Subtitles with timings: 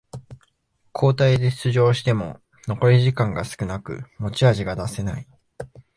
[0.95, 5.27] 交代で出場しても残り時間が少なく持ち味が出せない